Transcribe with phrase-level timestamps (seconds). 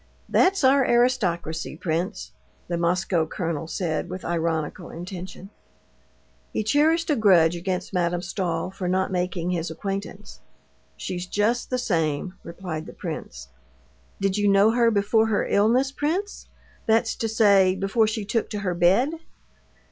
[0.27, 2.31] "That's our aristocracy, prince!"
[2.67, 5.51] the Moscow colonel said with ironical intention.
[6.51, 10.39] He cherished a grudge against Madame Stahl for not making his acquaintance.
[10.97, 13.49] "She's just the same," replied the prince.
[14.19, 18.73] "Did you know her before her illness, prince—that's to say before she took to her
[18.73, 19.11] bed?"